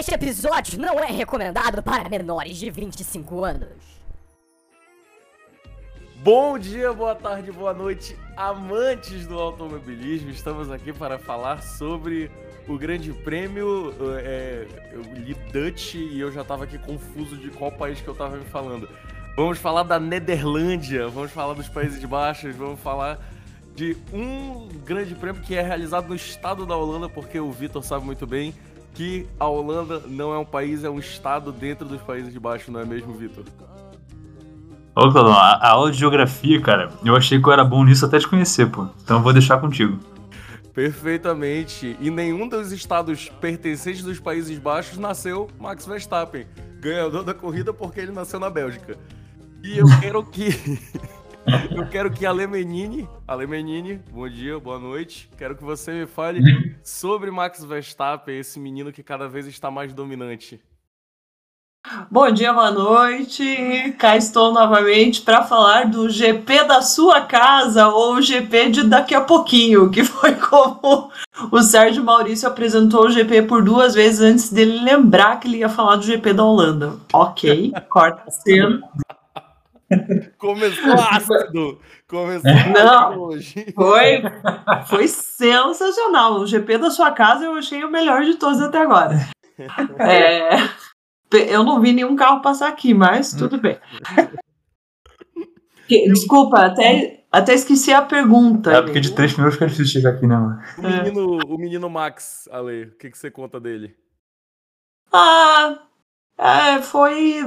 [0.00, 3.68] Este episódio não é recomendado para menores de 25 anos.
[6.22, 10.30] Bom dia, boa tarde, boa noite, amantes do automobilismo.
[10.30, 12.30] Estamos aqui para falar sobre
[12.66, 13.92] o Grande Prêmio.
[14.24, 18.14] É, eu li Dutch e eu já estava aqui confuso de qual país que eu
[18.14, 18.88] estava me falando.
[19.36, 23.18] Vamos falar da Nederlândia, vamos falar dos Países Baixos, vamos falar
[23.76, 28.06] de um grande prêmio que é realizado no estado da Holanda, porque o Vitor sabe
[28.06, 28.54] muito bem
[28.94, 32.80] que a Holanda não é um país, é um estado dentro dos Países Baixos, não
[32.80, 33.44] é mesmo, Vitor?
[34.94, 38.04] Ô, Claudão, a, a aula de geografia, cara, eu achei que eu era bom nisso
[38.04, 38.88] até te conhecer, pô.
[39.02, 39.98] Então eu vou deixar contigo.
[40.74, 41.96] Perfeitamente.
[42.00, 46.46] E nenhum dos estados pertencentes dos Países Baixos nasceu Max Verstappen,
[46.80, 48.96] ganhador da corrida porque ele nasceu na Bélgica.
[49.62, 50.78] E eu quero que
[51.74, 55.28] eu quero que a Lemenini, a Lemenini, bom dia, boa noite.
[55.36, 56.40] Quero que você me fale
[56.82, 60.60] sobre Max Verstappen, esse menino que cada vez está mais dominante.
[62.10, 63.94] Bom dia, boa noite.
[63.98, 69.14] Cá estou novamente para falar do GP da sua casa ou o GP de daqui
[69.14, 71.10] a pouquinho, que foi como
[71.50, 75.70] o Sérgio Maurício apresentou o GP por duas vezes antes dele lembrar que ele ia
[75.70, 76.96] falar do GP da Holanda.
[77.14, 78.82] Ok, corta a cena.
[80.38, 81.80] Começou ácido!
[82.08, 83.66] Começou Não, hoje.
[83.74, 84.22] Foi,
[84.86, 86.40] foi sensacional.
[86.40, 89.16] O GP da sua casa eu achei o melhor de todos até agora.
[89.98, 90.50] É,
[91.52, 93.78] eu não vi nenhum carro passar aqui, mas tudo bem.
[95.88, 98.72] Desculpa, até, até esqueci a pergunta.
[98.72, 100.62] É porque de três minutos fica difícil chegar aqui, né, mano?
[100.78, 103.94] O menino, o menino Max, Ale, o que, que você conta dele?
[105.12, 105.78] Ah,
[106.40, 107.42] é, foi,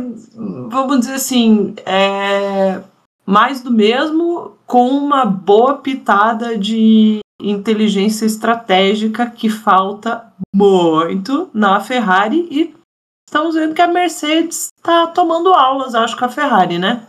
[0.69, 2.79] vamos dizer assim, é,
[3.25, 12.47] mais do mesmo, com uma boa pitada de inteligência estratégica que falta muito na Ferrari
[12.51, 12.75] e
[13.27, 17.05] estamos vendo que a Mercedes está tomando aulas, acho, com a Ferrari, né?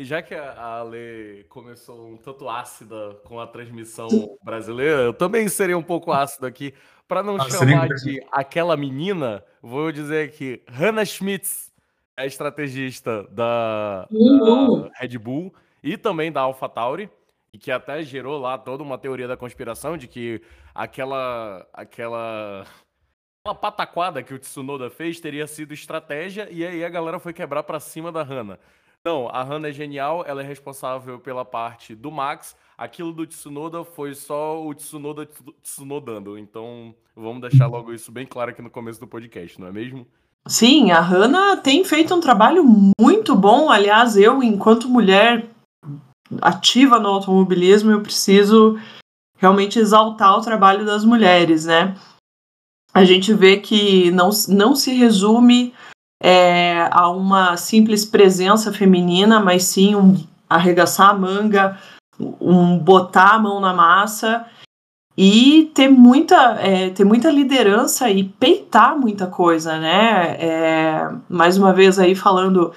[0.00, 4.08] E já que a Ale começou um tanto ácida com a transmissão
[4.42, 6.72] brasileira, eu também serei um poupouco ácido aqui.
[7.06, 11.70] Para não Ah, chamar seria- de aquela menina, vou dizer que Hannah Schmitz
[12.16, 14.84] é estrategista da, Uhum.
[14.88, 15.52] da Red Bull
[15.82, 17.10] e também da AlphaTauri,
[17.52, 20.40] e que até gerou lá toda uma teoria da conspiração de que
[20.74, 22.64] aquela aquela
[23.44, 27.64] aquela pataquada que o Tsunoda fez teria sido estratégia e aí a galera foi quebrar
[27.64, 28.58] pra cima da Hannah.
[29.06, 32.54] Não, a Hannah é genial, ela é responsável pela parte do Max.
[32.76, 36.36] Aquilo do Tsunoda foi só o Tsunoda tsu- Tsunodando.
[36.36, 40.06] Então, vamos deixar logo isso bem claro aqui no começo do podcast, não é mesmo?
[40.46, 42.62] Sim, a Hannah tem feito um trabalho
[43.00, 43.70] muito bom.
[43.70, 45.48] Aliás, eu, enquanto mulher
[46.42, 48.78] ativa no automobilismo, eu preciso
[49.38, 51.96] realmente exaltar o trabalho das mulheres, né?
[52.92, 55.72] A gente vê que não, não se resume
[56.22, 60.16] é, a uma simples presença feminina, mas sim um
[60.48, 61.78] arregaçar a manga,
[62.40, 64.44] um botar a mão na massa
[65.16, 70.36] e ter muita, é, ter muita liderança e peitar muita coisa, né?
[70.38, 72.72] É, mais uma vez aí falando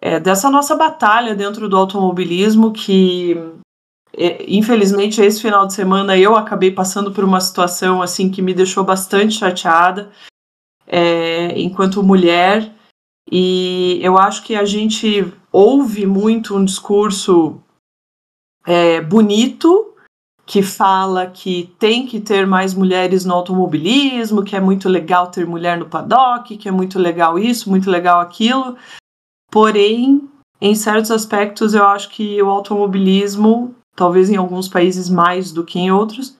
[0.00, 3.36] é, dessa nossa batalha dentro do automobilismo que
[4.16, 8.54] é, infelizmente esse final de semana eu acabei passando por uma situação assim que me
[8.54, 10.10] deixou bastante chateada
[10.90, 12.74] é, enquanto mulher
[13.30, 17.60] e eu acho que a gente ouve muito um discurso
[18.66, 19.94] é, bonito
[20.44, 25.46] que fala que tem que ter mais mulheres no automobilismo, que é muito legal ter
[25.46, 28.76] mulher no paddock, que é muito legal isso, muito legal aquilo.
[29.48, 30.28] Porém,
[30.60, 35.78] em certos aspectos, eu acho que o automobilismo, talvez em alguns países mais do que
[35.78, 36.36] em outros,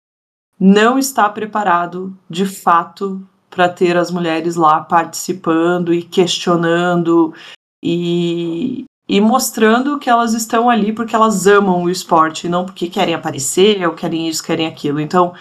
[0.58, 7.34] não está preparado de fato para ter as mulheres lá participando e questionando
[7.82, 13.14] e, e mostrando que elas estão ali porque elas amam o esporte, não porque querem
[13.14, 15.00] aparecer ou querem isso, querem aquilo.
[15.00, 15.34] Então,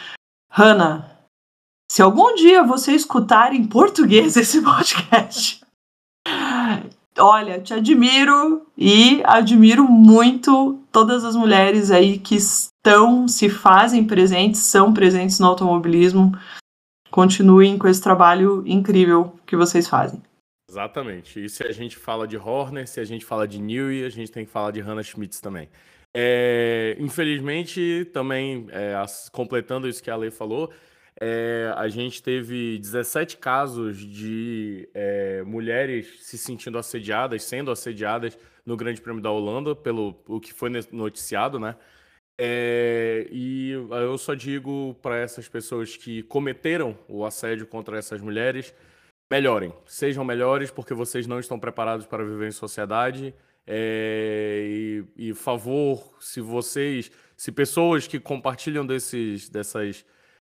[0.52, 1.20] Hannah,
[1.92, 5.62] se algum dia você escutar em português esse podcast,
[7.18, 14.62] olha, te admiro e admiro muito todas as mulheres aí que estão, se fazem presentes,
[14.62, 16.32] são presentes no automobilismo.
[17.12, 20.22] Continuem com esse trabalho incrível que vocês fazem.
[20.70, 21.44] Exatamente.
[21.44, 24.32] E se a gente fala de Horner, se a gente fala de Newey, a gente
[24.32, 25.68] tem que falar de Hannah Schmitz também.
[26.14, 30.72] É, infelizmente, também, é, as- completando isso que a Lei falou,
[31.20, 38.78] é, a gente teve 17 casos de é, mulheres se sentindo assediadas, sendo assediadas no
[38.78, 41.76] Grande Prêmio da Holanda, pelo o que foi noticiado, né?
[42.42, 48.74] É, e eu só digo para essas pessoas que cometeram o assédio contra essas mulheres
[49.30, 53.36] melhorem, sejam melhores, porque vocês não estão preparados para viver em sociedade.
[53.68, 54.64] É,
[55.18, 60.06] e, e favor, se vocês, se pessoas que compartilham desses, dessas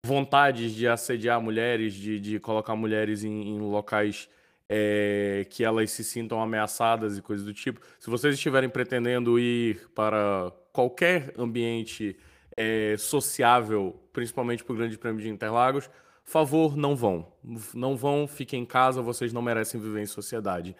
[0.04, 4.28] vontades de assediar mulheres, de, de colocar mulheres em, em locais
[4.68, 7.80] é, que elas se sintam ameaçadas e coisas do tipo.
[7.98, 12.18] Se vocês estiverem pretendendo ir para qualquer ambiente
[12.54, 15.88] é, sociável, principalmente para o Grande Prêmio de Interlagos,
[16.22, 17.32] favor, não vão.
[17.72, 20.76] Não vão, fiquem em casa, vocês não merecem viver em sociedade.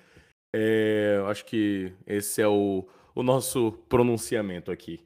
[0.53, 5.01] É, acho que esse é o, o nosso pronunciamento aqui.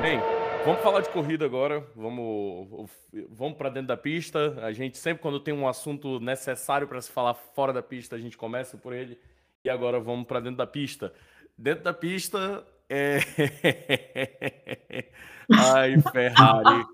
[0.00, 0.18] Bem,
[0.64, 1.86] vamos falar de corrida agora.
[1.94, 2.90] Vamos,
[3.28, 4.58] vamos para dentro da pista.
[4.62, 8.18] A gente sempre, quando tem um assunto necessário para se falar fora da pista, a
[8.18, 9.18] gente começa por ele.
[9.64, 11.12] E agora vamos para dentro da pista.
[11.56, 13.18] Dentro da pista é.
[15.52, 16.86] Ai, Ferrari.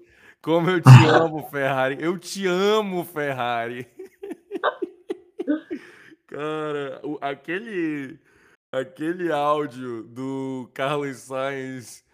[0.43, 1.99] Como eu te amo, Ferrari.
[2.01, 3.87] Eu te amo, Ferrari.
[6.27, 8.19] Cara, aquele
[8.71, 12.05] aquele áudio do Carlos Sainz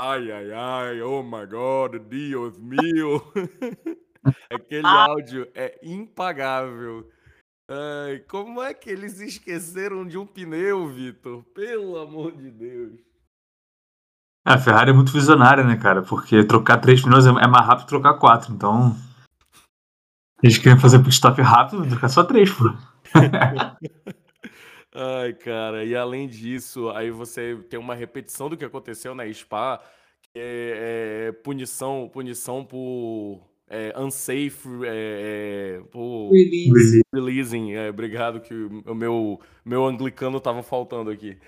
[0.00, 3.20] Ai, ai, ai, oh my God, Deus meu.
[4.48, 5.06] Aquele ah.
[5.06, 7.10] áudio é impagável.
[7.68, 11.42] Ai, como é que eles esqueceram de um pneu, Vitor?
[11.52, 13.00] Pelo amor de Deus.
[14.46, 16.02] É, a Ferrari é muito visionária, né, cara?
[16.02, 18.54] Porque trocar três pneus é, é mais rápido que trocar quatro.
[18.54, 18.96] Então.
[20.40, 22.72] Eles querem fazer pit stop rápido, trocar só três, pô.
[25.00, 29.80] Ai, cara, e além disso, aí você tem uma repetição do que aconteceu na Spa,
[30.20, 37.02] que é, é punição, punição por é, unsafe, é, é por Release.
[37.14, 37.74] releasing.
[37.74, 41.38] É, obrigado que o meu, meu anglicano tava faltando aqui.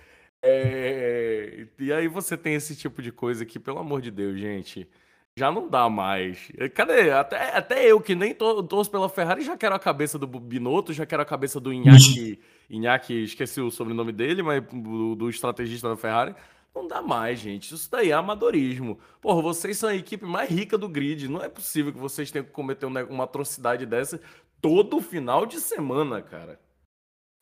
[0.41, 4.89] É, e aí você tem esse tipo de coisa que, pelo amor de Deus, gente,
[5.37, 6.53] já não dá mais.
[6.73, 7.11] Cadê?
[7.11, 10.93] Até, até eu, que nem tô, torço pela Ferrari, já quero a cabeça do Binotto,
[10.93, 12.39] já quero a cabeça do Inaki,
[12.71, 16.35] Inaki esqueci o sobrenome dele, mas do, do estrategista da Ferrari.
[16.75, 17.75] Não dá mais, gente.
[17.75, 18.99] Isso daí é amadorismo.
[19.21, 21.29] Porra, vocês são a equipe mais rica do grid.
[21.29, 24.21] Não é possível que vocês tenham que cometer uma atrocidade dessa
[24.61, 26.59] todo final de semana, cara.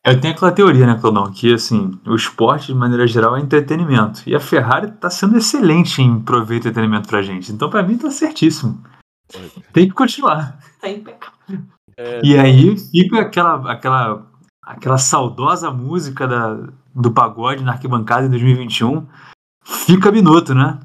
[0.05, 4.23] Eu tenho aquela teoria, né, Claudão, que assim, o esporte, de maneira geral, é entretenimento.
[4.25, 7.51] E a Ferrari tá sendo excelente em prover entretenimento pra gente.
[7.51, 8.81] Então, pra mim, tá certíssimo.
[9.73, 10.57] Tem que continuar.
[10.81, 11.59] Tá impecável.
[11.97, 14.28] É, e aí fica aquela, aquela,
[14.69, 19.07] aquela saudosa música da, do pagode na arquibancada em 2021.
[19.63, 20.79] Fica minuto, né?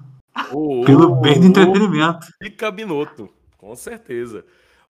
[0.51, 2.27] Oh, Pelo bem do entretenimento.
[2.43, 3.29] Fica minuto,
[3.59, 4.43] com certeza.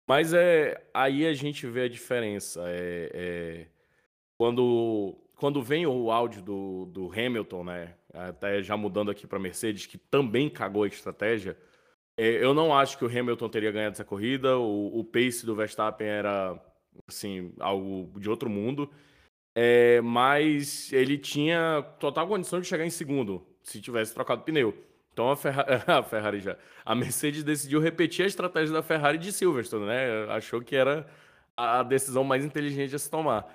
[0.07, 2.61] Mas é aí a gente vê a diferença.
[2.67, 3.67] É, é
[4.37, 7.95] quando, quando vem o áudio do, do Hamilton, né?
[8.13, 11.57] Até já mudando aqui para Mercedes, que também cagou a estratégia.
[12.15, 14.55] É, eu não acho que o Hamilton teria ganhado essa corrida.
[14.59, 16.59] O, o pace do Verstappen era
[17.07, 18.89] assim algo de outro mundo.
[19.55, 24.73] É, mas ele tinha total condição de chegar em segundo se tivesse trocado pneu.
[25.13, 29.31] Então a Ferrari, a Ferrari já, a Mercedes decidiu repetir a estratégia da Ferrari de
[29.31, 30.25] Silverstone, né?
[30.29, 31.07] Achou que era
[31.55, 33.47] a decisão mais inteligente a se tomar.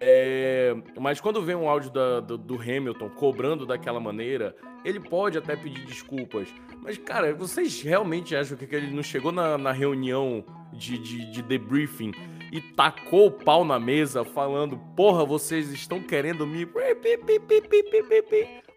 [0.00, 4.54] É, mas quando vem um áudio da, do, do, Hamilton cobrando daquela maneira,
[4.84, 6.48] ele pode até pedir desculpas.
[6.82, 11.42] Mas, cara, vocês realmente acham que ele não chegou na, na reunião de, de, de,
[11.42, 12.12] debriefing
[12.52, 16.66] e tacou o pau na mesa falando: Porra, vocês estão querendo me.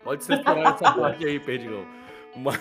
[0.04, 1.86] Pode censurar essa parte aí, Perdigão.
[2.36, 2.60] Mas,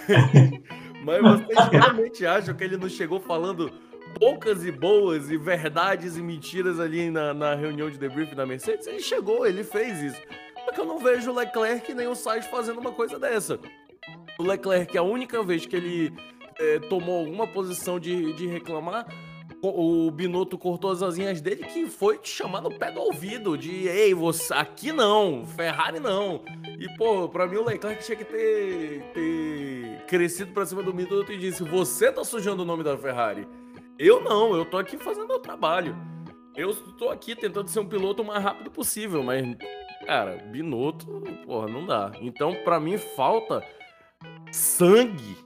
[1.05, 3.73] mas vocês realmente acham que ele não chegou falando
[4.19, 8.87] poucas e boas e verdades e mentiras ali na, na reunião de debrief da Mercedes,
[8.87, 10.21] ele chegou, ele fez isso.
[10.65, 13.59] Só que eu não vejo o Leclerc nem o Sainz fazendo uma coisa dessa.
[14.39, 16.13] O Leclerc, a única vez que ele
[16.59, 19.07] é, tomou alguma posição de, de reclamar,
[19.63, 23.89] o Binotto cortou as asinhas dele que foi te chamar no pé do ouvido de
[23.89, 26.43] ei, você aqui não, Ferrari não.
[26.79, 31.33] E pô, para mim o Leclerc tinha que ter, ter crescido para cima do Binotto
[31.33, 33.47] e disse: "Você tá sujando o nome da Ferrari".
[33.99, 35.95] Eu não, eu tô aqui fazendo meu trabalho.
[36.57, 39.45] Eu tô aqui tentando ser um piloto o mais rápido possível, mas,
[40.07, 41.07] cara, Binotto,
[41.45, 42.13] porra, não dá.
[42.21, 43.63] Então, para mim, falta
[44.51, 45.37] sangue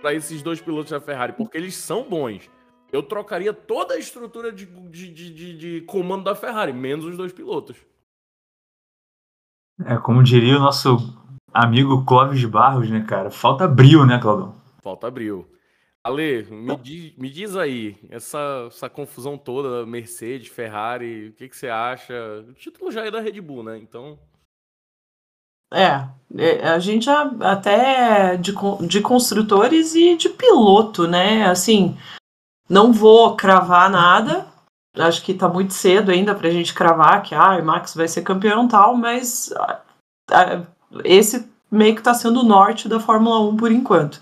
[0.00, 2.50] para esses dois pilotos da Ferrari, porque eles são bons.
[2.92, 7.32] Eu trocaria toda a estrutura de, de, de, de comando da Ferrari, menos os dois
[7.32, 7.76] pilotos.
[9.84, 10.96] É, como diria o nosso
[11.52, 13.30] amigo Clóvis Barros, né, cara?
[13.30, 14.54] Falta brilho, né, Claudão?
[14.82, 15.48] Falta brilho.
[16.04, 21.56] Ale, me diz, me diz aí, essa, essa confusão toda, Mercedes, Ferrari, o que, que
[21.56, 22.14] você acha?
[22.46, 23.78] O título já é da Red Bull, né?
[23.78, 24.18] Então.
[25.72, 28.52] É, é, a gente já, até de,
[28.86, 31.46] de construtores e de piloto, né?
[31.46, 31.96] Assim,
[32.68, 34.46] não vou cravar nada.
[34.96, 38.22] Acho que tá muito cedo ainda pra gente cravar que ah, o Max vai ser
[38.22, 39.52] campeão tal, mas
[41.04, 44.20] esse meio que tá sendo o norte da Fórmula 1 por enquanto.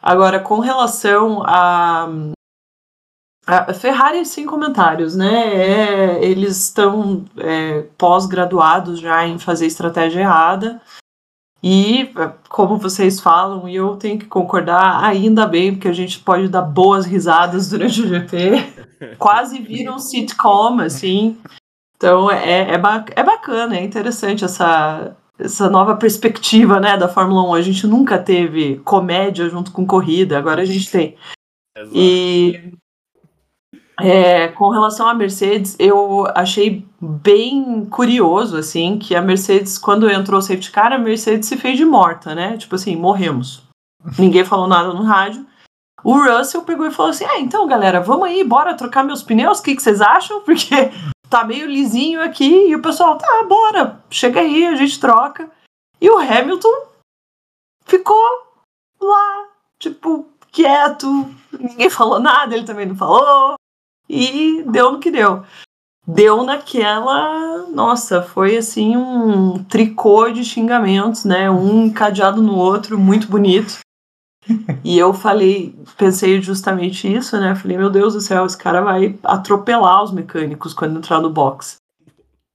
[0.00, 2.08] Agora, com relação a,
[3.46, 5.54] a Ferrari, sem comentários, né?
[5.54, 10.80] É, eles estão é, pós-graduados já em fazer estratégia errada.
[11.66, 12.10] E,
[12.50, 16.60] como vocês falam, e eu tenho que concordar, ainda bem, porque a gente pode dar
[16.60, 18.50] boas risadas durante o GP.
[19.18, 21.38] Quase vira um sitcom, assim.
[21.96, 27.54] Então é, é, é bacana, é interessante essa, essa nova perspectiva né, da Fórmula 1.
[27.54, 31.16] A gente nunca teve comédia junto com corrida, agora a gente tem.
[31.74, 31.96] Exato.
[31.96, 32.74] E
[33.98, 40.38] é, com relação à Mercedes, eu achei bem curioso, assim, que a Mercedes, quando entrou
[40.38, 42.56] o safety car, a Mercedes se fez de morta, né?
[42.56, 43.62] Tipo assim, morremos.
[44.18, 45.46] Ninguém falou nada no rádio.
[46.02, 49.60] O Russell pegou e falou assim: Ah, então, galera, vamos aí, bora trocar meus pneus,
[49.60, 50.42] o que, que vocês acham?
[50.44, 50.90] Porque
[51.30, 52.68] tá meio lisinho aqui.
[52.68, 55.50] E o pessoal, tá, bora, chega aí, a gente troca.
[56.00, 56.88] E o Hamilton
[57.86, 58.22] ficou
[59.00, 59.46] lá,
[59.78, 61.06] tipo, quieto,
[61.58, 63.54] ninguém falou nada, ele também não falou.
[64.08, 65.42] E deu no que deu.
[66.06, 67.66] Deu naquela.
[67.68, 71.50] Nossa, foi assim um tricô de xingamentos, né?
[71.50, 73.78] Um encadeado no outro, muito bonito.
[74.84, 77.54] e eu falei, pensei justamente isso, né?
[77.54, 81.76] Falei, meu Deus do céu, esse cara vai atropelar os mecânicos quando entrar no box.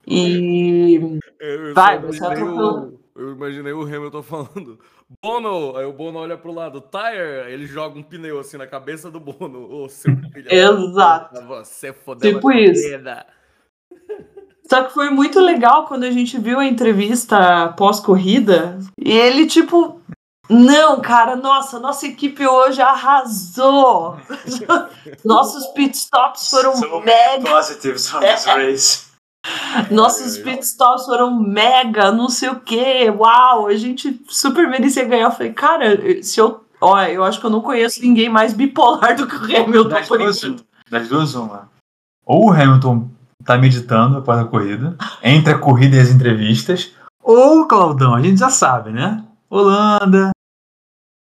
[0.06, 1.18] E.
[1.40, 3.00] Eu, vai, você atropelou.
[3.16, 4.78] Eu imaginei o Hamilton falando,
[5.22, 9.10] Bono, aí o Bono olha pro lado, Tire, ele joga um pneu assim na cabeça
[9.10, 9.68] do Bono.
[9.68, 10.46] Ô, seu filho.
[10.48, 11.40] Exato.
[11.46, 12.88] Você fodeu tipo isso.
[14.68, 18.78] Só que foi muito legal quando a gente viu a entrevista pós-corrida.
[18.96, 20.00] E ele, tipo,
[20.48, 24.16] não, cara, nossa, nossa equipe hoje arrasou.
[25.24, 27.50] Nossos pitstops foram so mega.
[27.50, 29.09] Positives on this race.
[29.90, 35.24] Nossos pitstops foram mega, não sei o que, uau, a gente super merecia ganhar.
[35.24, 36.64] Eu falei, cara, se eu.
[36.80, 39.88] Olha, eu acho que eu não conheço ninguém mais bipolar do que o Hamilton.
[39.90, 40.40] Das duas,
[40.90, 41.68] das duas, uma.
[42.24, 43.10] Ou o Hamilton
[43.44, 46.92] tá meditando após a corrida, entre a corrida e as entrevistas,
[47.22, 49.22] ou, Claudão, a gente já sabe, né?
[49.48, 50.30] Holanda,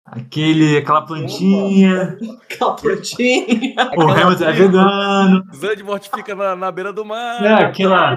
[0.05, 2.17] Aquele, aquela plantinha.
[2.49, 3.75] aquela plantinha.
[3.97, 5.43] O Hamilton é vegano.
[5.53, 7.43] Zandvoort fica na, na beira do mar.
[7.43, 8.15] É, aquela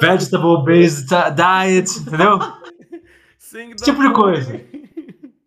[0.00, 2.38] vegetable based diet, entendeu?
[3.38, 4.60] Sim, Esse tipo de coisa.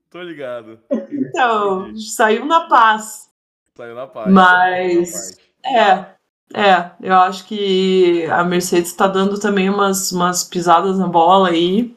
[0.10, 0.80] Tô ligado.
[1.12, 3.30] Então, saiu na paz.
[3.76, 4.32] Saiu na paz.
[4.32, 6.06] Mas, é,
[6.54, 11.96] é, eu acho que a Mercedes tá dando também umas, umas pisadas na bola aí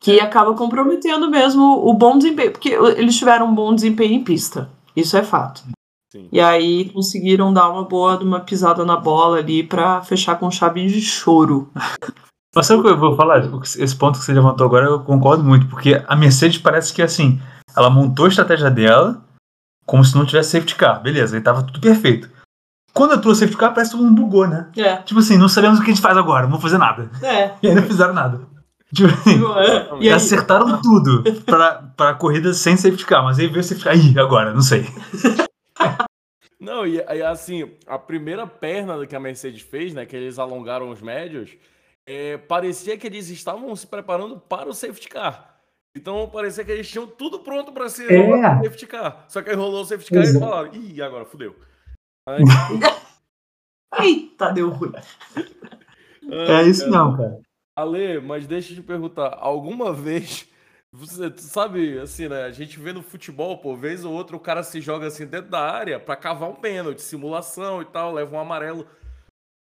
[0.00, 4.70] que acaba comprometendo mesmo o bom desempenho, porque eles tiveram um bom desempenho em pista,
[4.96, 5.62] isso é fato.
[6.10, 6.28] Sim.
[6.32, 10.86] E aí conseguiram dar uma boa uma pisada na bola ali para fechar com chave
[10.86, 11.70] de choro.
[12.54, 13.48] Mas sabe o que eu vou falar?
[13.78, 17.40] Esse ponto que você levantou agora eu concordo muito, porque a Mercedes parece que assim,
[17.76, 19.22] ela montou a estratégia dela
[19.86, 22.30] como se não tivesse safety car, beleza, aí tava tudo perfeito.
[22.92, 24.68] Quando entrou o safety car, parece que todo mundo bugou, né?
[24.76, 24.96] É.
[24.98, 27.10] Tipo assim, não sabemos o que a gente faz agora, não vou fazer nada.
[27.22, 27.52] É.
[27.62, 28.40] E aí não fizeram nada.
[28.94, 29.08] Tipo,
[30.00, 33.84] e, e acertaram tudo pra, pra corrida sem safety car, mas aí veio o safety
[33.84, 33.96] car.
[33.96, 34.84] Ih, agora, não sei.
[36.60, 40.90] Não, e, e, assim, a primeira perna que a Mercedes fez, né, que eles alongaram
[40.90, 41.56] os médios,
[42.06, 45.58] é, parecia que eles estavam se preparando para o safety car.
[45.96, 48.62] Então parecia que eles tinham tudo pronto para ser é.
[48.62, 49.24] safety car.
[49.26, 50.36] Só que aí rolou o safety car Exato.
[50.36, 51.56] e eles falaram, ih, agora fudeu.
[52.28, 52.44] Aí...
[53.98, 54.92] Eita, deu ruim.
[56.30, 57.40] É isso não, cara.
[57.80, 60.48] Ale, mas deixa eu te perguntar, alguma vez
[60.92, 62.42] você sabe, assim, né?
[62.44, 65.48] A gente vê no futebol, por vez ou outra, o cara se joga assim dentro
[65.48, 68.86] da área para cavar um pênalti, simulação e tal, leva um amarelo.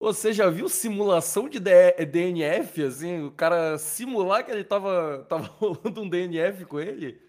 [0.00, 3.22] Você já viu simulação de DNF, assim?
[3.22, 7.22] O cara simular que ele tava, tava rolando um DNF com ele?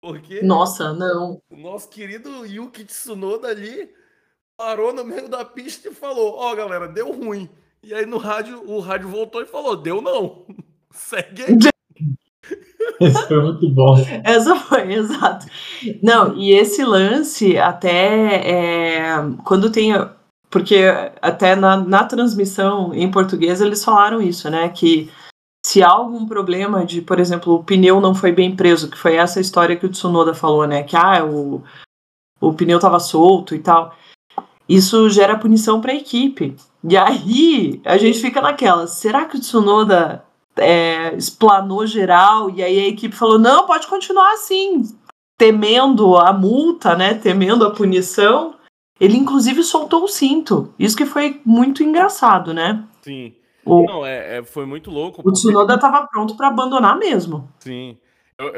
[0.00, 0.40] Porque.
[0.42, 1.42] Nossa, não.
[1.50, 3.92] O nosso querido Yuki Tsunoda ali
[4.56, 7.50] parou no meio da pista e falou: Ó, oh, galera, deu ruim.
[7.86, 10.42] E aí no rádio, o rádio voltou e falou: deu não.
[10.90, 11.56] Segue aí.
[13.00, 13.94] Esse foi muito bom.
[14.24, 15.46] Essa foi, exato.
[16.02, 19.06] Não, e esse lance, até é,
[19.44, 19.92] quando tem.
[20.50, 20.84] Porque
[21.20, 24.68] até na, na transmissão em português eles falaram isso, né?
[24.70, 25.10] Que
[25.64, 29.14] se há algum problema de, por exemplo, o pneu não foi bem preso, que foi
[29.16, 30.82] essa história que o Tsunoda falou, né?
[30.82, 31.62] Que ah, o,
[32.40, 33.94] o pneu estava solto e tal.
[34.68, 36.56] Isso gera punição para a equipe.
[36.84, 40.24] E aí a gente fica naquela, será que o Tsunoda
[40.56, 44.82] é, explanou geral, e aí a equipe falou: não, pode continuar assim,
[45.36, 47.14] temendo a multa, né?
[47.14, 48.54] Temendo a punição.
[48.98, 50.72] Ele, inclusive, soltou o cinto.
[50.78, 52.82] Isso que foi muito engraçado, né?
[53.02, 53.34] Sim.
[53.64, 53.84] O...
[53.84, 55.20] Não, é, é, foi muito louco.
[55.22, 57.52] O Tsunoda estava pronto para abandonar mesmo.
[57.58, 57.98] Sim.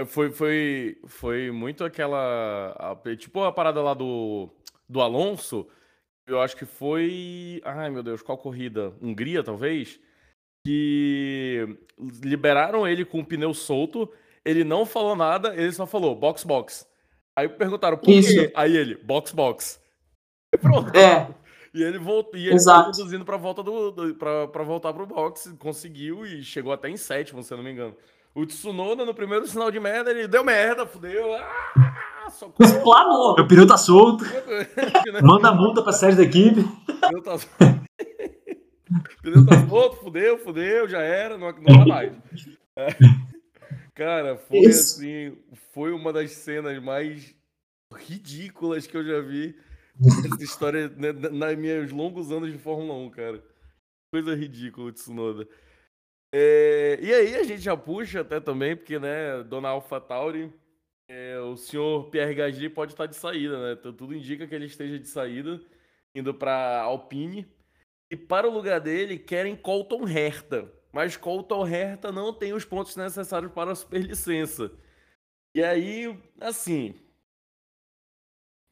[0.07, 2.97] Foi, foi, foi muito aquela.
[3.17, 4.49] Tipo a parada lá do,
[4.89, 5.67] do Alonso.
[6.29, 7.61] Eu acho que foi.
[7.65, 8.93] Ai, meu Deus, qual corrida?
[9.01, 9.99] Hungria, talvez?
[10.67, 11.79] Que
[12.23, 14.13] liberaram ele com o pneu solto.
[14.45, 16.87] Ele não falou nada, ele só falou box, box.
[17.37, 18.33] Aí perguntaram por Isso.
[18.33, 18.53] quê?
[18.55, 19.81] Aí ele, box, box.
[20.61, 20.95] Pronto.
[20.97, 21.35] É.
[21.73, 26.27] E ele voltou, e ele conduzindo para volta do, do para voltar pro box, conseguiu
[26.27, 27.95] e chegou até em sétimo, se eu não me engano.
[28.35, 31.35] O Tsunoda no primeiro sinal de merda, ele deu merda, fudeu.
[31.35, 32.18] Ah,
[32.61, 33.33] Explanou.
[33.33, 34.25] O pneu tá solto.
[35.23, 36.61] Manda a multa pra série da equipe.
[36.61, 37.57] O pneu tá solto.
[39.23, 42.13] pneu tá solto, fudeu, fudeu, já era, não, não dá mais.
[42.77, 42.89] É.
[43.95, 45.01] Cara, foi Isso.
[45.01, 45.37] assim,
[45.73, 47.35] foi uma das cenas mais
[47.93, 49.59] ridículas que eu já vi
[50.33, 53.43] essa história né, nos meus longos anos de Fórmula 1, cara.
[54.13, 55.49] Coisa ridícula, Tsunoda.
[56.33, 60.53] É, e aí a gente já puxa até também, porque, né, Dona Alpha Tauri,
[61.09, 63.73] é, o senhor Pierre Gasly pode estar de saída, né?
[63.73, 65.61] Então, tudo indica que ele esteja de saída,
[66.15, 67.47] indo para Alpine.
[68.11, 70.71] E para o lugar dele, querem Colton Herta.
[70.93, 74.71] Mas Colton Herta não tem os pontos necessários para a superlicença.
[75.55, 76.95] E aí, assim,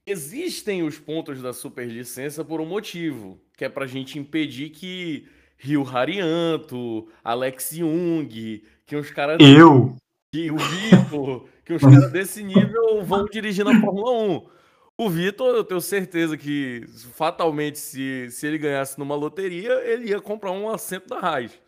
[0.07, 5.29] existem os pontos da superlicença por um motivo, que é para a gente impedir que
[5.59, 9.39] Rio Harianto, Alex Jung, que uns caras.
[9.41, 9.97] Eu!
[10.33, 14.49] Que o Vitor, que os caras desse nível vão dirigir na Fórmula 1.
[14.97, 20.21] O Vitor, eu tenho certeza que, fatalmente, se, se ele ganhasse numa loteria, ele ia
[20.21, 21.61] comprar um assento da Raiz.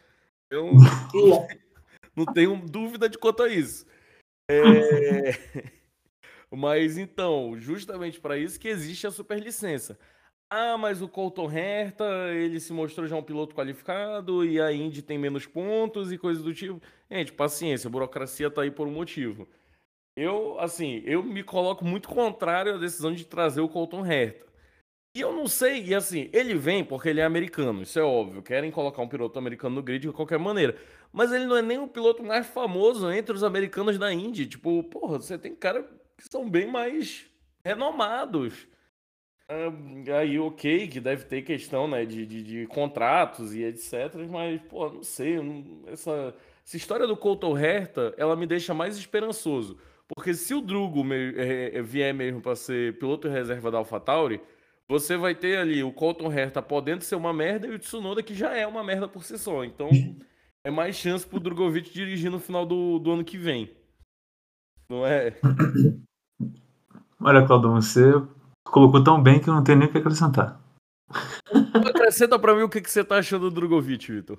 [0.49, 0.71] Eu
[2.17, 3.85] não tenho dúvida de quanto a isso.
[4.49, 5.33] É...
[6.50, 9.99] Mas então, justamente para isso que existe a superlicença.
[10.50, 15.02] Ah, mas o Colton Herta, ele se mostrou já um piloto qualificado e a Indy
[15.02, 16.80] tem menos pontos e coisas do tipo.
[17.11, 19.47] Gente, paciência, a burocracia tá aí por um motivo.
[20.19, 24.45] Eu, assim, eu me coloco muito contrário à decisão de trazer o Colton Herta.
[25.15, 28.43] E eu não sei, e assim, ele vem porque ele é americano, isso é óbvio.
[28.43, 30.76] Querem colocar um piloto americano no grid de qualquer maneira.
[31.13, 34.47] Mas ele não é nem o piloto mais famoso entre os americanos da Indy.
[34.47, 35.85] Tipo, porra, você tem cara
[36.17, 37.31] que são bem mais
[37.65, 38.67] renomados.
[39.49, 44.15] Uh, aí, ok, que deve ter questão né, de, de, de contratos e etc.
[44.28, 45.41] Mas, pô, não sei.
[45.41, 46.35] Não, essa,
[46.67, 49.78] essa história do Colton Herta, ela me deixa mais esperançoso.
[50.14, 54.40] Porque se o Drugo é, é, vier mesmo para ser piloto reserva da AlphaTauri,
[54.88, 58.34] você vai ter ali o Colton Herta podendo ser uma merda e o Tsunoda que
[58.34, 59.64] já é uma merda por si só.
[59.64, 59.90] Então,
[60.64, 63.71] é mais chance pro Drogovic dirigir no final do, do ano que vem.
[64.88, 65.38] Não é?
[67.21, 68.00] Olha, Claudio, você
[68.64, 70.58] colocou tão bem que eu não tenho nem o que acrescentar.
[71.88, 74.38] Acrescenta pra mim o que, que você tá achando do Drogovic, Vitor.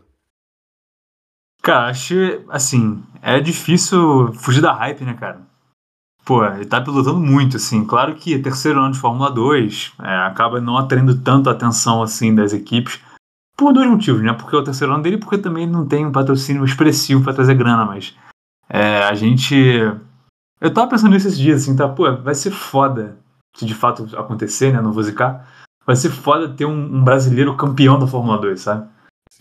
[1.62, 2.16] Cara, acho,
[2.48, 5.46] assim, é difícil fugir da hype, né, cara?
[6.30, 7.84] Pô, ele tá pilotando muito, assim.
[7.84, 12.36] Claro que terceiro ano de Fórmula 2 é, acaba não atraindo tanto a atenção, assim,
[12.36, 13.02] das equipes.
[13.58, 14.32] Por dois motivos, né?
[14.34, 17.56] Porque é o terceiro ano dele porque também não tem um patrocínio expressivo para trazer
[17.56, 18.16] grana, mas
[18.70, 19.56] é, a gente
[20.62, 21.90] eu tava pensando nisso esses dias, assim, tá?
[21.90, 23.18] Pô, vai ser foda
[23.58, 24.80] se de fato acontecer, né?
[24.84, 25.48] Não vou zicar.
[25.84, 28.88] Vai ser foda ter um, um brasileiro campeão da Fórmula 2, sabe?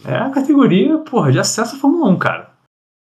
[0.07, 2.48] É a categoria, porra, de acesso à Fórmula 1, cara.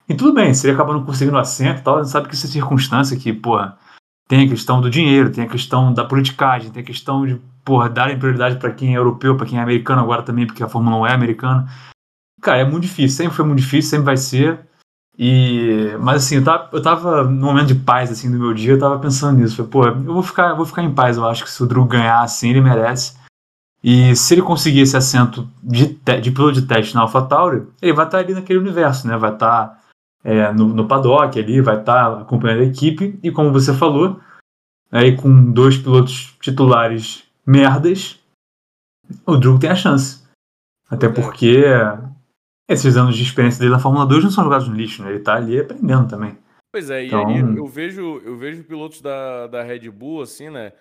[0.09, 2.51] E tudo bem, se ele acaba não conseguindo assento e tal, sabe que isso é
[2.51, 3.77] circunstância que, porra,
[4.27, 7.89] tem a questão do dinheiro, tem a questão da politicagem, tem a questão de, porra,
[7.89, 10.97] darem prioridade para quem é europeu, para quem é americano agora também, porque a Fórmula
[10.99, 11.69] 1 é americana.
[12.41, 14.61] Cara, é muito difícil, sempre foi muito difícil, sempre vai ser.
[15.19, 18.73] E, mas assim, eu tava, eu tava num momento de paz assim do meu dia,
[18.73, 19.57] eu tava pensando nisso.
[19.57, 21.67] Falei, pô, eu vou ficar, eu vou ficar em paz, eu acho que se o
[21.67, 23.17] Drew ganhar assim, ele merece.
[23.83, 28.05] E se ele conseguir esse assento de, de piloto de teste na AlphaTauri, ele vai
[28.05, 29.17] estar ali naquele universo, né?
[29.17, 29.78] Vai estar
[30.25, 33.19] é, no, no paddock ali, vai estar acompanhando a equipe.
[33.23, 34.21] E como você falou,
[34.91, 38.19] aí com dois pilotos titulares merdas,
[39.27, 40.27] o Drew tem a chance.
[40.91, 41.65] Até porque
[42.69, 45.11] esses anos de experiência dele na Fórmula 2 não são jogados no lixo, né?
[45.11, 46.37] Ele tá ali aprendendo também.
[46.73, 47.31] Pois é, então...
[47.31, 50.73] e eu vejo, eu vejo pilotos da, da Red Bull, assim, né?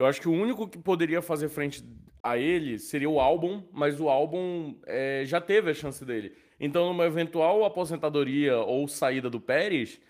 [0.00, 1.84] Eu acho que o único que poderia fazer frente
[2.22, 6.32] a ele seria o Albon, mas o Albon é, já teve a chance dele.
[6.60, 10.00] Então, numa eventual aposentadoria ou saída do Pérez,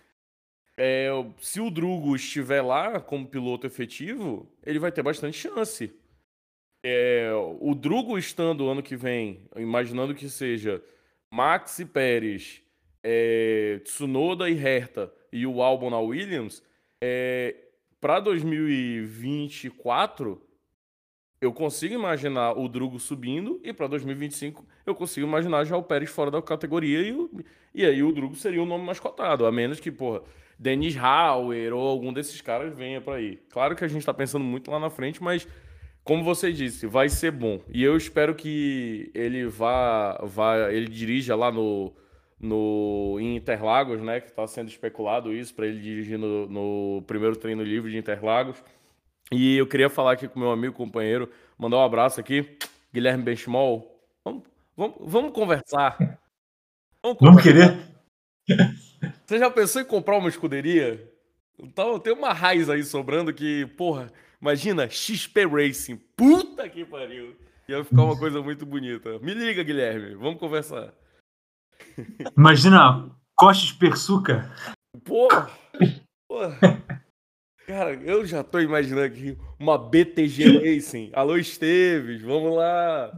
[0.76, 1.08] é,
[1.38, 5.92] se o Drugo estiver lá como piloto efetivo, ele vai ter bastante chance.
[6.82, 7.30] É,
[7.60, 10.82] o Drugo estando ano que vem, imaginando que seja
[11.30, 12.62] Maxi Pérez,
[13.02, 16.62] é, Tsunoda e Herta e o Albon na Williams,
[17.00, 17.56] é,
[18.00, 20.40] para 2024
[21.40, 26.10] eu consigo imaginar o Drugo subindo e para 2025 eu consigo imaginar já o Pérez
[26.10, 27.30] fora da categoria e, o,
[27.74, 30.22] e aí o Drugo seria o nome mais cotado, a menos que, porra,
[30.58, 33.38] Dennis Hauer ou algum desses caras venha para aí.
[33.50, 35.46] Claro que a gente está pensando muito lá na frente, mas
[36.08, 37.60] como você disse, vai ser bom.
[37.68, 41.92] E eu espero que ele vá, vá ele dirija lá no,
[42.40, 44.18] no em Interlagos, né?
[44.18, 48.64] Que está sendo especulado isso para ele dirigir no, no, primeiro treino livre de Interlagos.
[49.30, 52.56] E eu queria falar aqui com meu amigo, companheiro, mandar um abraço aqui,
[52.92, 54.00] Guilherme Benchimol.
[54.24, 54.42] Vamos,
[54.76, 55.98] vamos, vamos conversar.
[57.02, 57.76] Vamos, vamos querer?
[59.26, 61.12] Você já pensou em comprar uma escuderia?
[61.58, 64.10] Então, tem uma raiz aí sobrando que, porra,
[64.40, 65.96] imagina, XP Racing.
[66.16, 67.36] Puta que pariu.
[67.68, 69.18] Ia ficar uma coisa muito bonita.
[69.18, 70.14] Me liga, Guilherme.
[70.14, 70.94] Vamos conversar.
[72.36, 74.50] Imagina Coches Persuca.
[75.04, 75.50] Porra.
[76.26, 76.58] Porra.
[77.68, 81.10] Cara, eu já tô imaginando aqui uma BTG Racing.
[81.12, 83.12] Alô, Esteves, vamos lá.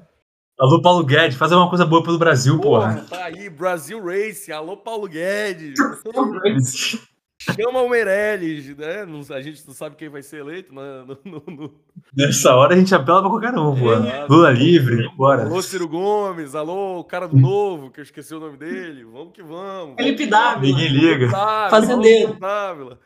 [0.59, 2.95] Alô, Paulo Guedes, fazer uma coisa boa pelo Brasil, porra.
[2.95, 3.07] porra.
[3.09, 4.51] Tá aí, Brasil Racing.
[4.51, 5.79] Alô, Paulo Guedes.
[7.39, 9.07] Chama o Meirelles, né?
[9.31, 10.75] a gente não sabe quem vai ser eleito.
[10.75, 11.75] No, no, no...
[12.13, 14.35] Nessa hora a gente apela pra qualquer um, pô.
[14.35, 15.45] Lula livre, bora.
[15.45, 19.05] Alô, Ciro Gomes, alô, o cara do novo, que eu esqueci o nome dele.
[19.05, 19.95] Vamos que vamos.
[19.95, 20.77] Felipe Dávila.
[20.77, 21.31] Ninguém liga.
[21.71, 22.35] Fazendeiro.
[22.35, 22.99] Dávila.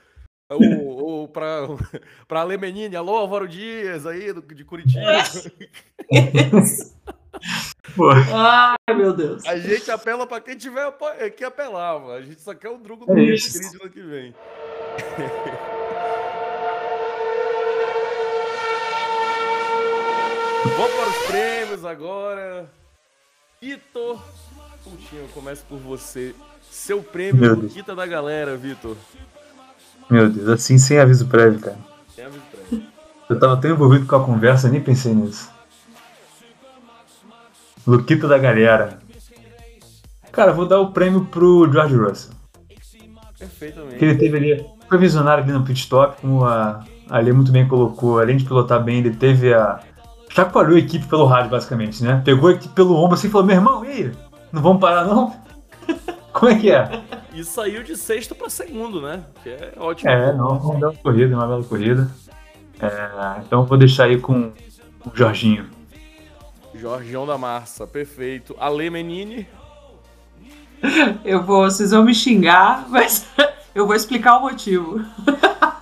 [0.50, 1.66] O, o, pra,
[2.28, 5.02] pra Lemenine, alô, Álvaro Dias aí, do, de Curitiba.
[8.32, 9.44] Ai, meu Deus.
[9.46, 10.92] A gente apela pra quem tiver
[11.36, 12.14] que apelava.
[12.14, 14.34] A gente só quer o Drugo do é ano que vem.
[20.76, 22.70] Vamos para os prêmios agora.
[23.60, 24.20] Vitor.
[24.82, 26.34] Puxinho, eu começo por você.
[26.70, 28.96] Seu prêmio Quita da galera, Vitor.
[30.10, 31.78] Meu Deus, assim sem aviso prévio, cara.
[32.14, 32.86] Sem aviso prévio.
[33.28, 35.50] Eu tava tão envolvido com a conversa, nem pensei nisso.
[37.86, 38.98] Luquito da galera.
[40.32, 42.32] Cara, vou dar o prêmio pro George Russell.
[43.38, 43.96] Perfeitamente.
[43.96, 47.68] Que ele teve ali, foi visionário ali no pit stop, como a Ali muito bem
[47.68, 49.80] colocou, além de pilotar bem, ele teve a.
[50.30, 52.20] Chacoalhou a equipe pelo rádio, basicamente, né?
[52.24, 54.12] Pegou a equipe pelo ombro assim e falou: meu irmão, e aí?
[54.50, 55.32] Não vamos parar, não?
[56.32, 57.02] Como é que é?
[57.34, 59.24] E saiu de sexto para segundo, né?
[59.42, 60.08] Que é ótimo.
[60.08, 62.08] É, não, uma bela corrida, uma bela corrida.
[62.80, 64.52] É, então vou deixar aí com
[65.04, 65.68] o Jorginho.
[66.74, 68.54] Jorgião da Massa, perfeito.
[68.58, 69.48] Ale Menini.
[71.24, 73.26] Eu vou, vocês vão me xingar, mas
[73.74, 75.00] eu vou explicar o motivo.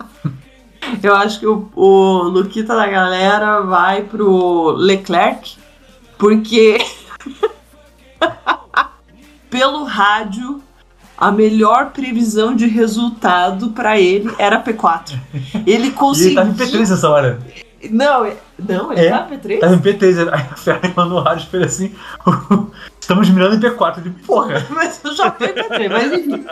[1.02, 5.58] Eu acho que o, o Luquita da galera vai pro Leclerc,
[6.16, 6.78] porque
[9.50, 10.61] pelo rádio
[11.22, 15.16] a melhor previsão de resultado para ele era P4.
[15.64, 16.42] Ele conseguiu.
[16.42, 17.38] E ele tá em P3 essa hora.
[17.90, 19.60] Não, é, não, ele é, tá em P3?
[19.60, 20.18] Tá em P3.
[20.34, 21.94] Aí a Ferrari mandou no rádio e assim:
[23.00, 24.02] estamos mirando em P4.
[24.02, 24.66] De porra.
[24.70, 26.44] Mas eu já em P3, mas enfim.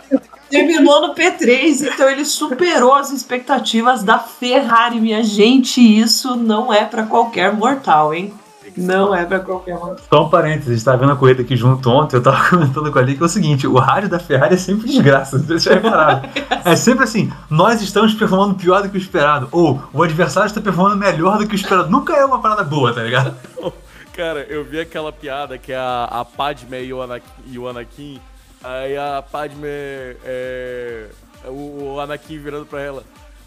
[0.49, 5.81] Terminou no P3, então ele superou as expectativas da Ferrari, minha gente.
[5.81, 8.33] Isso não é para qualquer mortal, hein?
[8.81, 9.97] Não é pra qualquer um.
[10.09, 12.91] Só um parênteses, a gente tava vendo a corrida aqui junto ontem, eu tava comentando
[12.91, 15.63] com a Ali que é o seguinte, o rádio da Ferrari é sempre desgraça, vocês
[15.63, 16.29] já repararam.
[16.65, 20.61] É sempre assim, nós estamos performando pior do que o esperado, ou o adversário está
[20.61, 21.91] performando melhor do que o esperado.
[21.91, 23.35] Nunca é uma parada boa, tá ligado?
[24.13, 27.69] Cara, eu vi aquela piada que é a, a Padme e o, Anakin, e o
[27.69, 28.21] Anakin,
[28.63, 31.07] aí a Padme, é,
[31.47, 33.03] o, o Anakin virando pra ela,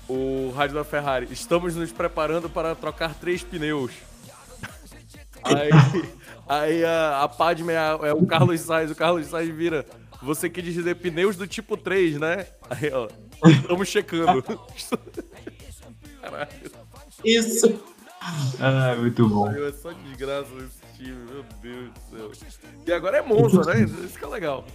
[0.08, 3.91] o rádio da Ferrari, estamos nos preparando para trocar três pneus.
[5.57, 5.69] Aí,
[6.47, 9.85] aí a, a Padme é, é, o Carlos Sainz, o Carlos Sainz vira.
[10.21, 12.47] Você quer dizer pneus do tipo 3, né?
[12.69, 13.07] Aí, ó.
[13.49, 14.41] Estamos checando.
[16.21, 16.49] Caralho.
[17.25, 17.81] Isso.
[18.59, 19.49] Ah, muito bom.
[19.49, 22.31] É só desgraça esse time, meu Deus do céu.
[22.87, 23.81] E agora é Monza, né?
[23.81, 24.65] Isso que é legal.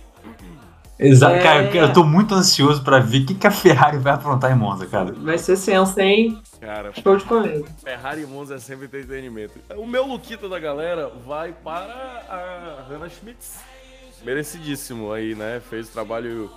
[0.98, 1.42] Exato, é...
[1.42, 4.56] cara, eu tô muito ansioso pra ver o que, que a Ferrari vai aprontar em
[4.56, 5.12] Monza, cara.
[5.12, 6.40] Vai ser senso, hein?
[6.61, 7.64] Cara, Show de comer.
[7.84, 9.61] Ferrari e Monza é sempre entretenimento.
[9.76, 11.94] O meu Luquita da galera vai para
[12.28, 13.61] a Hannah Schmitz.
[14.24, 15.62] Merecidíssimo aí, né?
[15.70, 16.50] Fez o trabalho.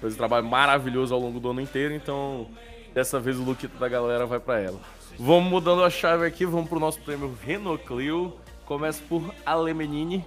[0.00, 2.46] Fez um trabalho maravilhoso ao longo do ano inteiro, então
[2.94, 4.80] dessa vez o Luquita da galera vai para ela.
[5.18, 8.32] Vamos mudando a chave aqui, vamos pro nosso prêmio Renault Clio.
[8.64, 10.24] Começa por Alemenini.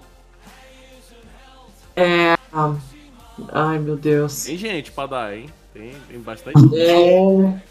[1.96, 2.36] É.
[3.52, 4.44] Ai, meu Deus.
[4.44, 5.48] Tem gente pra dar, hein?
[5.74, 6.58] Tem, tem bastante.
[6.76, 7.62] É...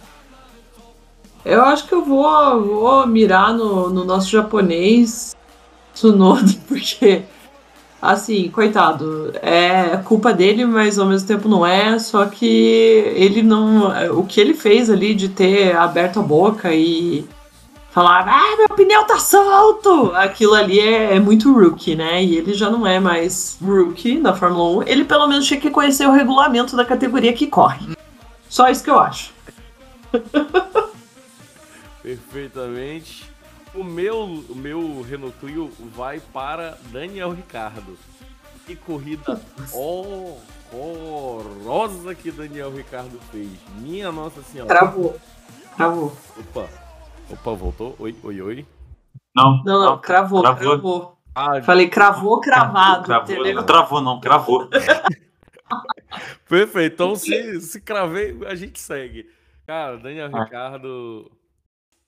[1.45, 5.35] Eu acho que eu vou, vou mirar no, no nosso japonês
[5.93, 7.23] Tsunoda, porque
[8.01, 11.99] assim, coitado, é culpa dele, mas ao mesmo tempo não é.
[11.99, 14.19] Só que ele não.
[14.19, 17.25] O que ele fez ali de ter aberto a boca e
[17.93, 20.13] falar, ah, meu pneu tá solto!
[20.15, 22.25] Aquilo ali é, é, muito rookie, né?
[22.25, 24.89] E ele já não é mais rookie na Fórmula 1.
[24.89, 27.95] Ele pelo menos tinha que conhecer o regulamento da categoria que corre.
[28.49, 29.31] Só isso que eu acho.
[32.03, 33.31] Perfeitamente.
[33.75, 37.99] O meu, o meu Renault Clio vai para Daniel Ricardo.
[38.67, 39.41] Que corrida
[40.73, 43.49] horrorosa que Daniel Ricardo fez.
[43.79, 44.69] Minha Nossa Senhora.
[44.69, 45.19] Travou.
[45.77, 46.17] Travou.
[46.39, 46.82] Opa.
[47.33, 47.97] Opa, voltou?
[47.99, 48.67] Oi, oi, oi.
[49.35, 50.59] Não, não, não cravou, cravou.
[50.61, 51.19] cravou.
[51.35, 53.05] Ah, Falei cravou, cravado.
[53.07, 54.69] Cravou, não travou, não, cravou.
[56.47, 56.93] Perfeito.
[56.93, 59.31] Então, se, se cravei, a gente segue.
[59.67, 60.45] Cara, Daniel ah.
[60.45, 61.33] Ricardo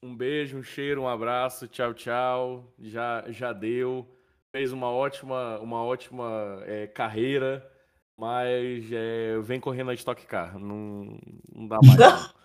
[0.03, 2.75] um beijo, um cheiro, um abraço, tchau, tchau.
[2.79, 4.07] Já, já deu.
[4.53, 7.67] Fez uma ótima, uma ótima é, carreira,
[8.15, 10.59] mas é, vem correndo a Stock Car.
[10.59, 11.19] Não,
[11.51, 12.35] não dá mais.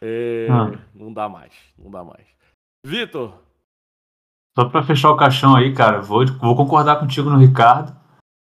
[0.00, 0.08] Não.
[0.08, 0.78] É, ah.
[0.94, 2.26] não dá mais, não dá mais.
[2.84, 3.34] Vitor!
[4.58, 7.94] Só para fechar o caixão aí, cara, vou, vou concordar contigo no Ricardo.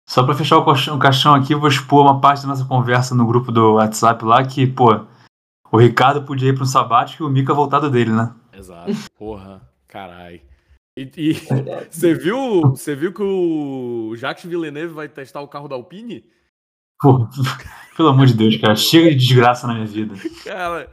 [0.08, 3.14] Só para fechar o caixão, o caixão aqui, vou expor uma parte da nossa conversa
[3.14, 5.06] no grupo do WhatsApp lá que, pô,
[5.72, 8.34] o Ricardo podia ir para um sabático e o Mika voltado dele, né?
[8.54, 8.92] Exato.
[9.18, 10.42] Porra, carai.
[10.98, 11.34] E, e
[11.90, 16.24] você viu, você viu que o Jacques Villeneuve vai testar o carro da Alpine?
[17.00, 17.30] Porra,
[17.98, 20.16] pelo amor de Deus, cara, chega de desgraça na minha vida.
[20.44, 20.90] Cara,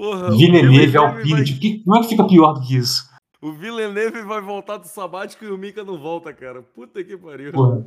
[0.00, 0.30] porra.
[0.30, 1.82] Villeneuve, Alpine, vai...
[1.84, 3.08] como é que fica pior do que isso?
[3.42, 6.62] O Villeneuve vai voltar do sabático e o Mika não volta, cara.
[6.62, 7.52] Puta que pariu.
[7.52, 7.84] Porra.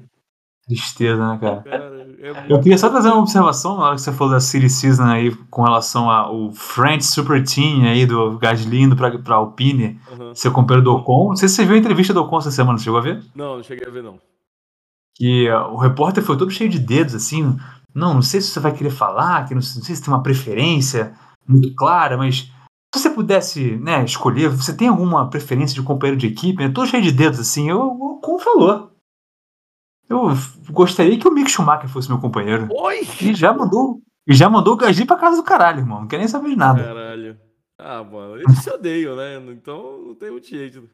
[0.65, 1.61] Tristeza, né, cara?
[1.61, 4.69] cara é eu queria só trazer uma observação na hora que você falou da City
[4.69, 9.99] Season aí com relação ao French Super Team aí do Gasly indo pra, pra Alpine,
[10.09, 10.33] uhum.
[10.33, 11.29] seu companheiro do Ocon.
[11.29, 13.21] Não sei se você viu a entrevista do Ocon essa semana, você chegou a ver?
[13.35, 14.17] Não, não cheguei a ver, não.
[15.15, 17.57] Que uh, o repórter foi todo cheio de dedos, assim.
[17.93, 20.23] Não, não sei se você vai querer falar, que não, não sei se tem uma
[20.23, 21.13] preferência
[21.47, 22.51] muito clara, mas
[22.93, 26.63] se você pudesse né, escolher, você tem alguma preferência de companheiro de equipe?
[26.63, 26.71] Né?
[26.71, 27.69] Todo cheio de dedos, assim.
[27.69, 28.91] Eu, o Ocon falou.
[30.07, 30.27] Eu
[30.69, 32.67] gostaria que o Mick Schumacher fosse meu companheiro.
[32.71, 33.01] Oi!
[33.21, 36.01] E já mandou, e já mandou o Gasly pra casa do caralho, irmão.
[36.01, 36.83] Não quer nem saber de nada.
[36.83, 37.37] Caralho.
[37.79, 39.37] Ah, mano, eles se odeiam, né?
[39.51, 40.87] Então não tem muito jeito.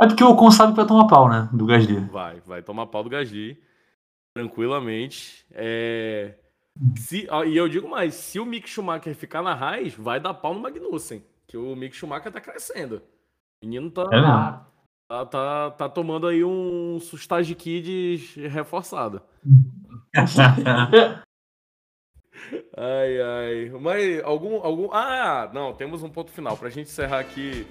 [0.00, 1.48] É porque o Ocon sabe que vai tomar pau, né?
[1.52, 2.00] Do Gasly.
[2.06, 3.60] Vai, vai tomar pau do Gasly.
[4.34, 5.44] Tranquilamente.
[5.50, 6.34] É...
[6.96, 10.54] Se, e eu digo mais, se o Mick Schumacher ficar na raiz, vai dar pau
[10.54, 11.24] no Magnussen.
[11.46, 13.02] Que o Mick Schumacher tá crescendo.
[13.62, 14.02] O menino tá.
[14.12, 14.68] É.
[15.08, 19.22] Tá, tá, tá tomando aí um Sustage Kids reforçado.
[22.76, 23.70] ai, ai.
[23.80, 24.92] Mas algum, algum.
[24.92, 26.56] Ah, não, temos um ponto final.
[26.56, 27.66] Pra gente encerrar aqui.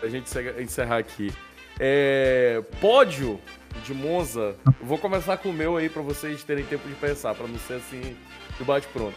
[0.00, 1.30] Pra gente encerrar aqui.
[1.78, 3.38] É, pódio
[3.84, 4.56] de Monza.
[4.80, 7.74] Vou começar com o meu aí pra vocês terem tempo de pensar, pra não ser
[7.74, 8.16] assim
[8.58, 9.16] do bate-pronto.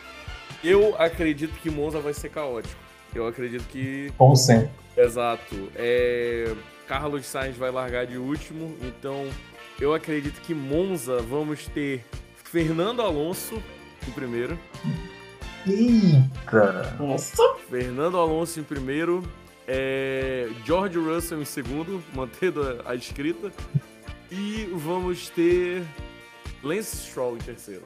[0.63, 2.79] Eu acredito que Monza vai ser caótico.
[3.13, 4.11] Eu acredito que.
[4.17, 4.69] Como sempre.
[4.95, 5.69] Exato.
[5.75, 6.53] É
[6.91, 9.25] Carlos Sainz vai largar de último, então
[9.79, 12.03] eu acredito que Monza vamos ter
[12.43, 13.63] Fernando Alonso
[14.05, 14.59] em primeiro.
[15.65, 16.97] Eita!
[16.99, 17.41] Nossa!
[17.69, 19.23] Fernando Alonso em primeiro,
[19.65, 23.53] é, George Russell em segundo, mantendo a, a escrita.
[24.29, 25.83] E vamos ter
[26.61, 27.83] Lance Stroll em terceiro.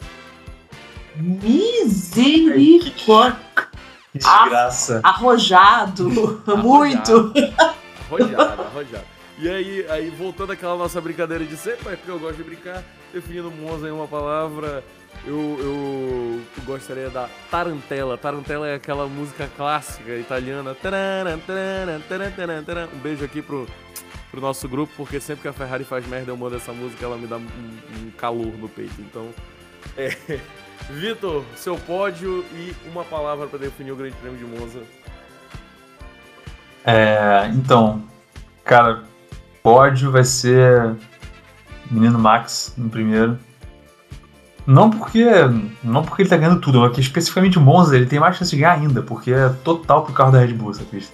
[1.17, 3.39] Misericórdia!
[4.13, 5.01] Desgraça.
[5.03, 6.07] Arrojado.
[6.07, 6.57] Arrojado.
[6.57, 7.33] Muito.
[8.09, 9.05] Arrojado, arrojado.
[9.37, 12.81] E aí, aí, voltando àquela nossa brincadeira de sempre, é porque eu gosto de brincar,
[13.13, 14.81] definindo Monza em uma palavra,
[15.25, 18.17] eu, eu gostaria da Tarantela.
[18.17, 20.73] Tarantela é aquela música clássica italiana.
[22.93, 23.67] Um beijo aqui pro,
[24.31, 27.17] pro nosso grupo, porque sempre que a Ferrari faz merda eu mando essa música, ela
[27.17, 29.01] me dá um, um calor no peito.
[29.01, 29.33] Então,
[29.97, 30.39] é.
[30.89, 34.81] Vitor, seu pódio e uma palavra para definir o Grande Prêmio de Monza.
[36.85, 38.03] É, então,
[38.63, 39.03] cara,
[39.63, 40.95] pódio vai ser
[41.89, 43.37] Menino Max no primeiro.
[44.67, 45.25] Não porque
[45.83, 48.51] não porque ele tá ganhando tudo, mas que especificamente o Monza ele tem mais chance
[48.51, 51.13] de ganhar ainda, porque é total pro carro da Red Bull essa pista.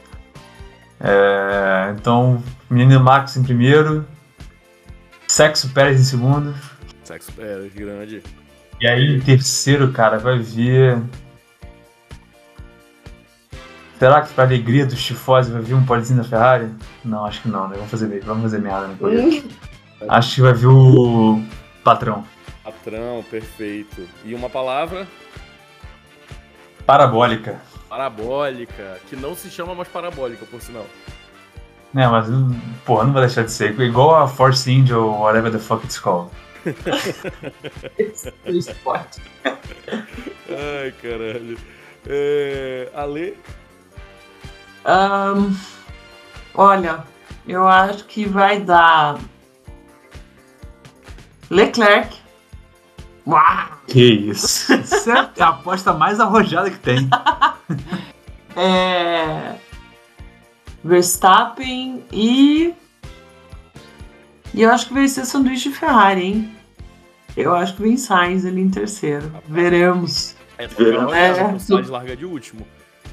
[1.00, 4.06] É, então, Menino Max em primeiro,
[5.28, 6.54] Sexo Pérez em segundo.
[7.04, 8.21] Sexo Pérez, grande.
[8.81, 10.99] E aí em terceiro, cara, vai vir
[14.01, 16.71] Será que pra alegria dos tifós vai vir um polizinho da Ferrari?
[17.05, 17.75] Não, acho que não, né?
[17.75, 19.47] Vamos fazer, vamos fazer merda na corrida.
[20.09, 21.39] acho que vai vir o
[21.83, 22.25] patrão.
[22.63, 24.07] Patrão, perfeito.
[24.25, 25.07] E uma palavra?
[26.83, 27.61] Parabólica.
[27.87, 30.87] Parabólica, que não se chama mais parabólica, por sinal.
[31.95, 32.25] É, mas,
[32.83, 33.79] porra, não vai deixar de ser.
[33.79, 36.31] Igual a Force India ou whatever the fuck it's called.
[38.45, 39.21] Esporte.
[39.45, 41.58] Ai, caralho.
[42.08, 43.38] É, Ale?
[44.86, 45.56] Um,
[46.56, 47.04] olha,
[47.47, 49.19] eu acho que vai dar
[51.50, 52.17] Leclerc.
[53.28, 53.82] Uau!
[53.88, 54.74] Que isso?
[54.74, 57.10] Isso é a aposta mais arrojada que tem.
[58.56, 59.56] é...
[60.84, 62.74] Verstappen e.
[64.53, 66.55] E eu acho que vai ser sanduíche Ferrari, hein?
[67.35, 69.31] Eu acho que vem Sainz ali em terceiro.
[69.47, 70.35] Veremos.
[70.57, 72.67] É, é, Sainz larga de último.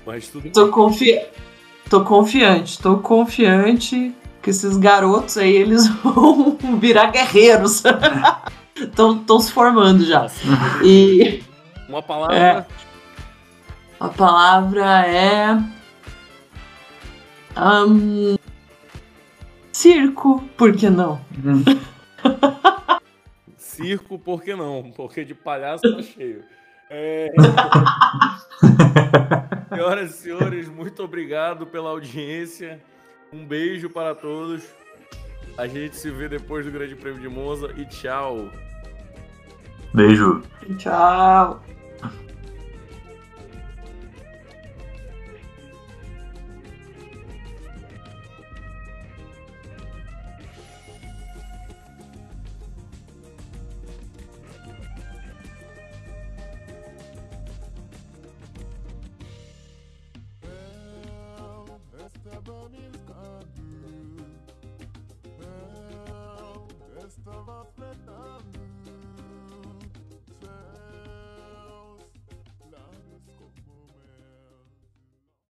[0.05, 1.21] Mas tudo tô, confi...
[1.89, 7.83] tô confiante, tô confiante que esses garotos aí eles vão virar guerreiros.
[8.75, 10.27] Estão se formando já.
[10.83, 11.43] E.
[11.89, 12.37] Uma palavra.
[12.37, 12.67] É,
[14.01, 15.59] a palavra é.
[17.61, 18.38] Um,
[19.79, 21.21] circo, por que não?
[23.57, 24.93] Circo, por que não?
[24.97, 26.43] Porque de palhaço tá cheio.
[26.91, 27.31] É...
[29.71, 32.81] Senhoras e senhores, muito obrigado pela audiência.
[33.33, 34.65] Um beijo para todos.
[35.57, 38.51] A gente se vê depois do Grande Prêmio de Monza e tchau.
[39.95, 40.43] Beijo.
[40.77, 41.63] Tchau.